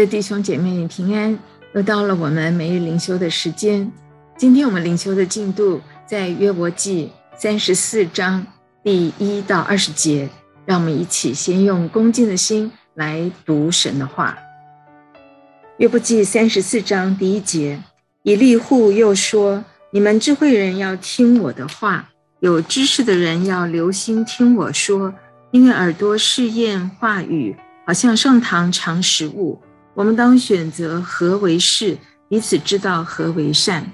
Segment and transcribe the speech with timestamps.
[0.00, 1.38] 的弟兄姐妹，平安！
[1.74, 3.92] 又到了我们每日灵修的时间。
[4.38, 8.46] 今天我们灵修的进度在约伯记三十四章
[8.82, 10.26] 第一到二十节。
[10.64, 14.38] 让我们一起先用恭敬的心来读神的话。
[15.76, 17.82] 约伯记三十四章第一节，
[18.22, 19.62] 以利户又说
[19.92, 22.08] ：“你们智慧人要听我的话，
[22.38, 25.12] 有知识的人要留心听我说，
[25.50, 27.54] 因为耳朵试验话语，
[27.86, 29.60] 好像上堂尝食物。”
[29.94, 33.84] 我们当选择何为是，彼此知道何为善。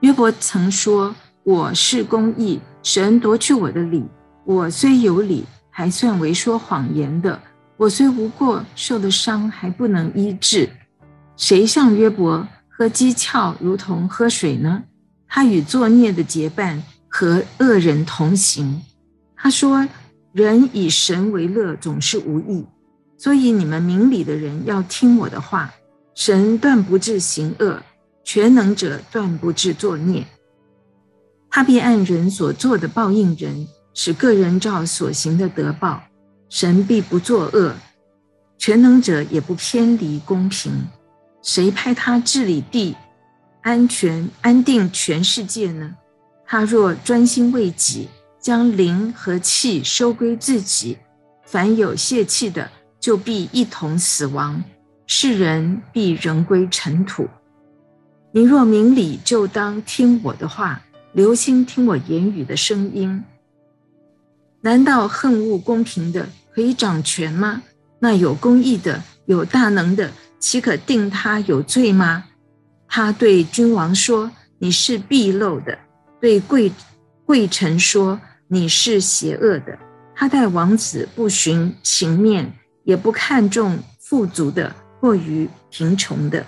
[0.00, 4.04] 约伯曾说：“我是公义，神夺去我的理。
[4.44, 7.40] 我虽有理，还算为说谎言的。
[7.76, 10.68] 我虽无过，受的伤还不能医治。
[11.36, 14.82] 谁像约伯喝讥诮，如同喝水呢？
[15.26, 18.82] 他与作孽的结伴，和恶人同行。
[19.34, 19.88] 他说：
[20.32, 22.66] 人以神为乐，总是无益。”
[23.22, 25.72] 所以你们明理的人要听我的话。
[26.12, 27.80] 神断不致行恶，
[28.24, 30.26] 全能者断不致作孽。
[31.48, 36.02] 他必按人所做的报应人，使个人照所行的得报。
[36.48, 37.72] 神必不作恶，
[38.58, 40.72] 全能者也不偏离公平。
[41.42, 42.96] 谁派他治理地，
[43.62, 45.94] 安全安定全世界呢？
[46.44, 48.08] 他若专心为己，
[48.40, 50.98] 将灵和气收归自己，
[51.46, 52.68] 凡有泄气的。
[53.02, 54.62] 就必一同死亡，
[55.08, 57.28] 世人必仍归尘土。
[58.30, 60.80] 你若明理，就当听我的话，
[61.12, 63.24] 留心听我言语的声音。
[64.60, 67.64] 难道恨恶公平的可以掌权吗？
[67.98, 72.24] 那有公义的、有大能的，岂可定他有罪吗？
[72.86, 75.76] 他对君王说：“你是鄙陋的。”
[76.20, 76.70] 对贵
[77.26, 79.76] 贵臣说：“你是邪恶的。”
[80.14, 82.52] 他待王子不徇情面。
[82.84, 86.44] 也不看重富足的，过于贫穷的，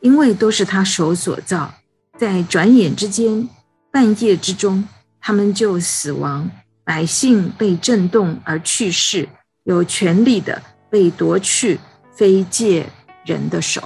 [0.00, 1.72] 因为都是他手所造，
[2.18, 3.48] 在转眼之间，
[3.92, 4.86] 半夜之中，
[5.20, 6.50] 他们就死亡。
[6.84, 9.28] 百姓被震动而去世，
[9.64, 11.80] 有权力的被夺去，
[12.14, 12.86] 非借
[13.24, 13.82] 人的手。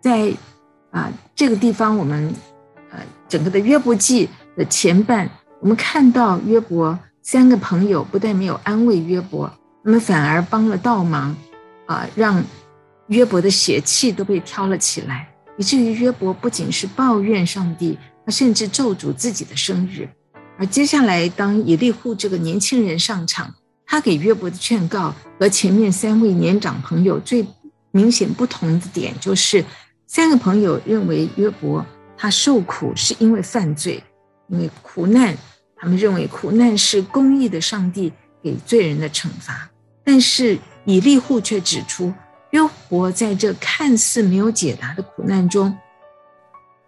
[0.00, 0.32] 在
[0.90, 2.32] 啊这个地方，我们
[2.90, 5.28] 呃整个的约伯记的前半，
[5.60, 9.52] 我们看到约伯三个朋友不但没有安慰约伯。
[9.84, 11.34] 他们反而帮了倒忙，
[11.86, 12.42] 啊，让
[13.08, 20.08] 约伯的血气都被挑了起来，以至于约伯不仅是抱怨上帝，他甚至咒诅自己的生日。
[20.58, 23.54] 而接下来，当以利户这个年轻人上场，
[23.86, 27.46] 他给约伯的劝告和前面三位年长朋友最
[27.92, 29.64] 明显不同的点，就是
[30.06, 31.86] 三个朋友认为约伯
[32.16, 34.02] 他受苦是因为犯罪，
[34.48, 35.34] 因为苦难，
[35.76, 38.12] 他们认为苦难是公义的上帝
[38.42, 39.70] 给罪人的惩罚。
[40.04, 42.12] 但是以利户却指出，
[42.50, 45.76] 约伯在这看似没有解答的苦难中，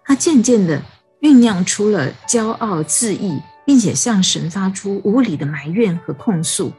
[0.05, 0.83] 他渐渐地
[1.21, 6.73] 酝酿出了骄傲自义，并且向神发出无理的埋怨和控诉。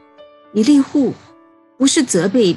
[0.52, 1.14] 以利户
[1.78, 2.56] 不是责备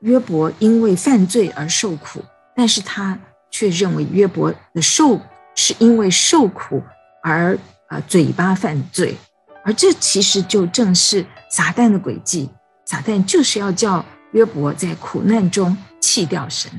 [0.00, 2.22] 约伯因为犯罪而受苦，
[2.54, 3.18] 但是他
[3.50, 5.18] 却认为约伯的受
[5.54, 6.82] 是因为受苦
[7.22, 9.16] 而啊嘴巴犯罪，
[9.64, 12.50] 而这其实就正是撒旦的诡计。
[12.86, 16.70] 撒旦就是要叫约伯在苦难中弃掉神，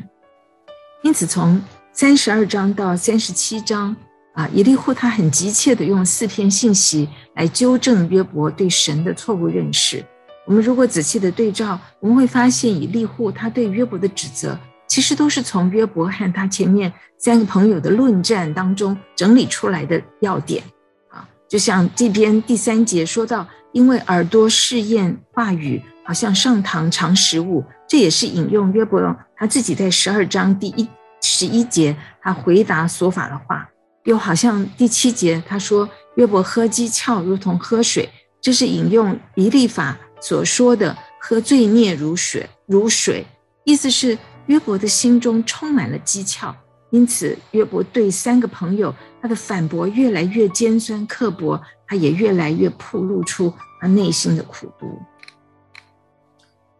[1.01, 1.59] 因此从
[1.91, 3.96] 三十二章到三十七章
[4.35, 10.06] 啊，以利户他很急切地用四篇信息来纠正约伯对神的错误认识。
[10.46, 14.56] 我们如果仔细的对照，我们会发现以利户他对约伯的指责，
[14.88, 20.63] 其实都是从约伯和他前面三个朋友的论战当中整理出来的要点。
[21.55, 25.81] 就像这边第三节说到，因为耳朵试验话语。
[26.03, 29.01] 好像上膛尝食物，这也是引用约伯
[29.38, 30.85] 他自己在十二章第一
[31.21, 33.67] 十一节他回答所法的话，
[34.03, 38.07] 又好像第七节他说约伯喝讥诮如同喝水，
[38.41, 43.25] 这是引用以利法所说的喝罪孽如水如水，
[43.63, 44.17] 意思是
[44.47, 46.53] 约伯的心中充满了讥诮，
[46.95, 54.97] 因此约伯对三个朋友他的反驳越来越尖酸刻薄，他也越来越暴露出他内心的苦毒。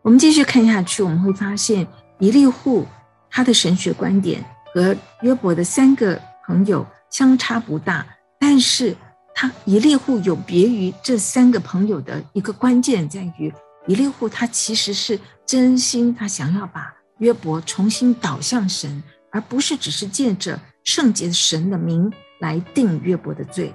[0.02, 1.86] 我们继续看下去，我们会发现
[2.20, 2.86] 以利户
[3.30, 4.42] 他的神学观点
[4.74, 8.08] 和约伯的三个朋友相差不大，
[8.40, 8.96] 但是
[9.34, 13.54] 他以利户有别于这三个朋友的一个关键在于，
[13.86, 19.04] 以利户他其实是真心，他想要把约伯重新导向神，
[19.36, 22.10] 而不是只是借着圣洁的神的名
[22.40, 23.74] 来定约伯的罪。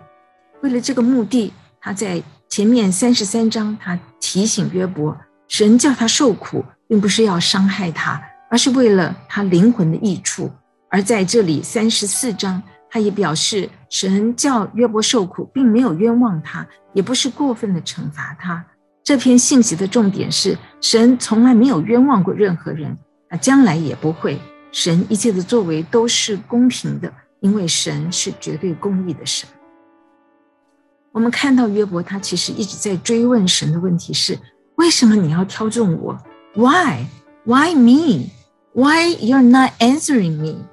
[0.62, 1.53] 为了这个目的，
[1.83, 5.15] 他在前面三十三章，他提醒约伯。
[5.49, 10.51] 神叫他受苦，并不是要伤害他，而是为了他灵魂的益处。
[10.89, 18.65] 而在这里三十四章，他也表示神叫约伯受苦，并没有冤枉他，也不是过分的惩罚他。
[19.05, 22.97] 这篇信息的重点是，神从来没有冤枉过任何人，
[23.29, 24.41] 啊，将来也不会。
[24.72, 29.49] 神一切的作为都是公平的，因为神是绝对公义的神。
[31.12, 34.38] 我们看到约伯，他其实一直在追问神的问题是：
[34.76, 36.17] 为什么你要挑中我
[36.55, 37.06] ？Why?
[37.44, 38.31] Why me?
[38.72, 40.64] Why you're not answering me?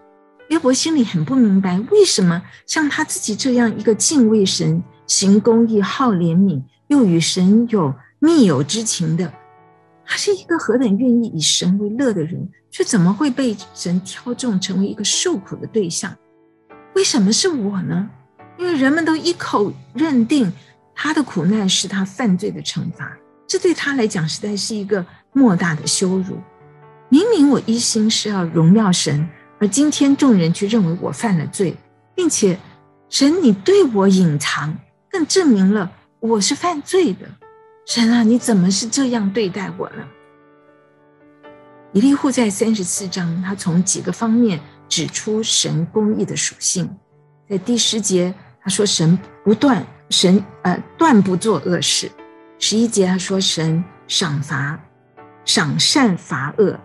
[0.50, 9.34] 约伯心里很不明白，为什么像他自己这样一个敬畏神、行公义、好怜悯，又与神有密友之情的，
[10.08, 16.16] 他是一个何等愿意以神为乐的人，却怎么会被神挑中成为一个受苦的对象？
[16.96, 18.10] 为什么是我呢？
[18.58, 20.52] 因为人们都一口认定
[20.96, 23.16] 他的苦难是他犯罪的惩罚，
[23.46, 26.38] 这对他来讲实在是一个莫大的羞辱。
[27.10, 29.28] 明明我一心是要荣耀神，
[29.60, 31.76] 而今天众人却认为我犯了罪，
[32.16, 32.58] 并且
[33.10, 34.76] 神你对我隐藏，
[35.10, 37.28] 更证明了我是犯罪的。
[37.88, 40.06] 神啊，你怎么是这样对待我呢？
[41.94, 46.94] 以利户在三十四章，他从几个方面指出神公义的属性，
[47.50, 48.34] 在第十节。
[48.62, 52.12] 他说：“神不断，神呃断不做恶事。”
[52.60, 54.78] 十一节他说：“神赏罚，
[55.46, 56.78] 赏善罚恶。”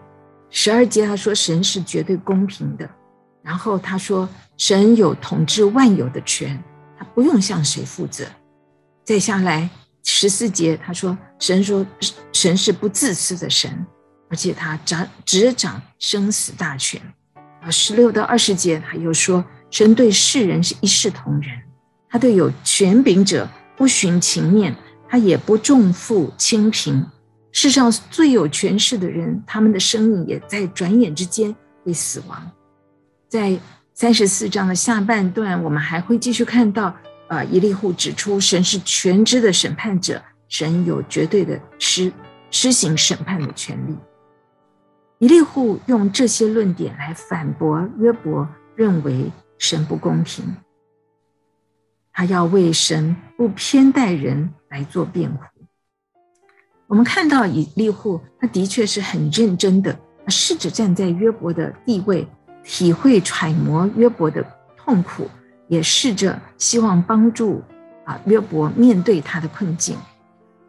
[0.51, 2.89] 十二节他说：“神是绝对公平的。”
[3.43, 6.63] 然后他说：“神有统治万有的权，
[6.97, 8.25] 他不用向谁负责。”
[9.03, 9.69] 再下来
[10.05, 11.87] 十四节他说：“神说
[12.33, 13.87] 神是不自私的神，
[14.29, 17.01] 而且他掌执掌生死大权。”
[17.63, 21.51] 啊，十六到二十节他又说：“神对世人是一视同仁。”
[22.11, 24.75] 他对有权柄者不徇情面，
[25.09, 27.07] 他也不重负轻贫。
[27.53, 31.55] 世上最有权势的人，他们的生命也在转眼之间
[31.85, 32.51] 会死亡。
[33.29, 33.59] 在
[33.95, 36.95] 三十四章的下半段，我们还会继续看到，
[37.33, 42.13] 呃，以利户指出神是全知的审判者，神有绝对的施
[42.51, 43.97] 施行审判的权利。
[45.19, 48.47] 以利户用这些论点来反驳约伯，
[48.77, 50.45] 认为神不公平。
[52.13, 55.43] 他要为神不偏待人来做辩护。
[56.87, 62.29] 我们看到以利户，他的确是很认真的，他试着站在约伯的地位，
[62.63, 64.45] 体会揣摩约伯的
[64.77, 65.31] 痛苦，
[65.73, 67.63] 也试着希望帮助
[68.05, 69.97] 啊约伯面对他的困境。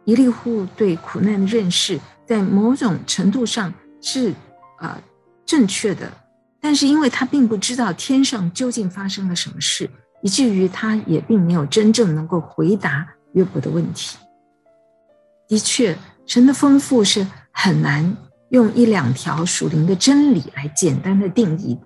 [0.06, 4.32] 以利户对苦难的认识，在某种程度上是
[4.78, 4.98] 啊
[5.44, 6.10] 正确的，
[6.58, 9.90] 但是因为他并不知道天上究竟发生了什么事。
[10.22, 14.16] 以至于他也并没有真正能够回答约伯的问题。
[15.46, 18.16] 的确，神的丰富是很难
[18.48, 21.78] 用一两条属灵的真理来简单的定义。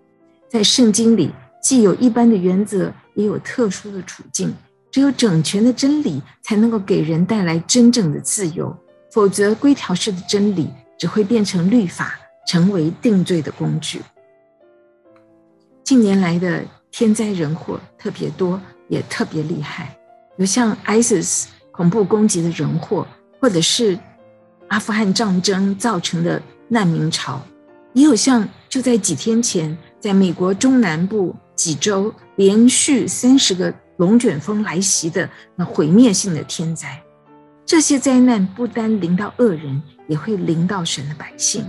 [0.49, 4.55] 在圣经里，既有一般的原则，也有特殊的处境。
[4.91, 8.75] 只有整全的真理，才能够给人带来真正的自由。
[9.13, 14.01] 否则，规条式的真理只会变成律法，成为定罪的工具。
[15.85, 16.65] 近年来的。
[16.91, 19.95] 天灾人祸特别多，也特别厉害，
[20.39, 23.07] 有像 ISIS 恐怖攻击的人祸，
[23.39, 23.97] 或者是
[24.69, 27.41] 阿富汗战争造成的难民潮，
[27.93, 37.03] 也有像就在几天前，在美国中南部几州连续三十个龙卷风来袭的那毁灭性的天灾。
[37.67, 41.67] 这些灾难不单临到恶人，也会临到神的百姓。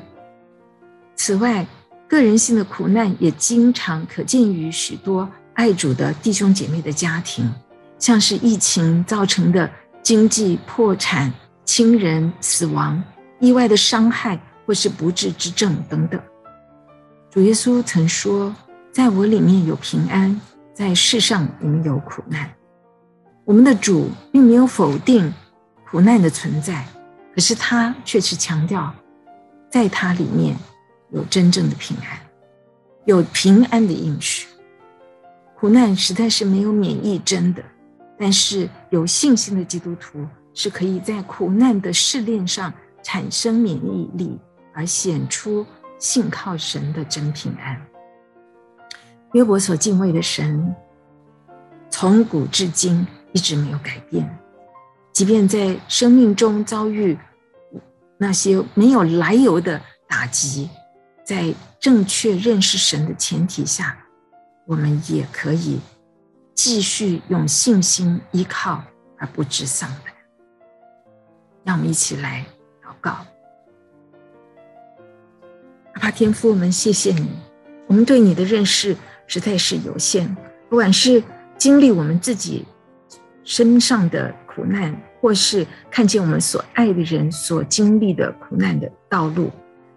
[1.16, 1.66] 此外，
[2.08, 7.52] 个人性的苦难也经常可见于许多爱主的弟兄姐妹的家庭，
[7.98, 9.70] 像是疫情造成的
[10.04, 11.34] 经济破产、
[11.66, 13.04] 亲人死亡、
[13.40, 16.22] 意外的伤害或是不治之症等等。
[17.32, 18.56] 主耶稣曾说
[18.94, 20.40] ：“在我里面有平安，
[20.80, 22.50] 在世上我们有苦难。”
[23.44, 25.34] 我们的主并没有否定
[25.92, 26.86] 苦难的存在，
[27.36, 28.96] 可是他却是强调，
[29.70, 30.56] 在他里面。
[31.12, 32.20] 有真正的平安，
[33.06, 34.48] 有平安的应许。
[35.58, 37.64] 苦难实在是没有免疫真的，
[38.16, 42.72] 但是有信心的基督徒是可以在苦难的试炼上
[43.02, 44.40] 产生免疫力，
[44.72, 45.66] 而显出
[45.98, 47.82] 信靠神的真平安。
[49.34, 50.76] 约伯所敬畏的神，
[51.90, 54.40] 从古至今一直没有改变，
[55.12, 57.18] 即便在生命中遭遇
[58.18, 60.70] 那些没有来由的打击。
[61.24, 63.96] 在正确认识神的前提下，
[64.66, 65.80] 我们也可以
[66.56, 68.82] 继续用信心依靠
[69.20, 70.12] 而不致丧胆。
[71.64, 72.44] 让我们一起来
[72.84, 73.12] 祷告。
[75.94, 77.30] 阿爸天父，我们谢谢你，
[77.86, 78.98] 我们对你的认识
[79.30, 80.36] 实在是有限，
[80.70, 81.24] 不管是
[81.56, 82.66] 经历我们自己
[83.46, 89.52] 身上的苦难，或是看见我们所爱的人所经历的苦难的道路，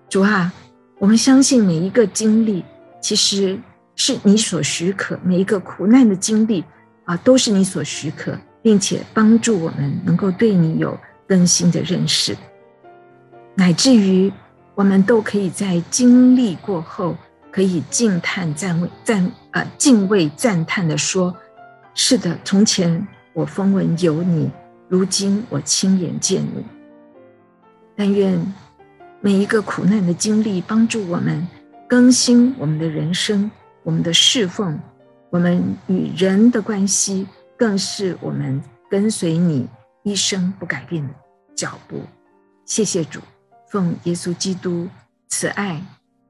[0.09, 0.53] 主啊，
[0.99, 2.63] 我们相信每一个经历
[3.01, 3.59] 其实
[3.97, 6.63] 是你所许可，每一个苦难的经历
[7.05, 12.37] 啊，都是你所许可，并且帮助我们能够对你有更新的认识，
[13.55, 14.31] 乃至于
[14.75, 17.17] 我们都可以在经历过后，
[17.53, 21.37] 可以敬叹赞畏赞呃敬畏赞叹的说：
[21.95, 24.51] 是的，从前我风闻有你。
[24.89, 26.63] 如今我亲眼见你，
[27.97, 28.39] 但愿
[29.23, 31.49] 每一个苦难的经历帮助我们
[31.89, 33.51] 更新我们的人生，
[33.85, 34.79] 我们的侍奉，
[35.31, 39.67] 我们与人的关系，更是我们跟随你
[40.03, 41.15] 一生不改变的
[41.55, 42.03] 脚步。
[42.67, 43.19] 谢谢主，
[43.71, 44.87] 奉耶稣基督
[45.29, 45.83] 慈爱、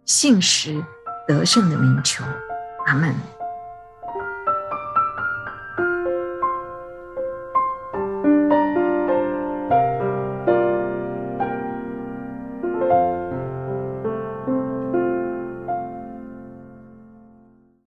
[0.04, 0.80] 信实、
[1.26, 2.24] 得胜的名求，
[2.86, 3.14] 阿门。